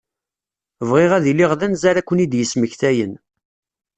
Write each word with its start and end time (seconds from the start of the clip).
Bɣiɣ 0.89 1.11
ad 1.13 1.25
iliɣ 1.31 1.51
d 1.59 1.61
anza 1.65 1.87
ara 1.89 2.01
ken-id-yesmektayen. 2.07 3.13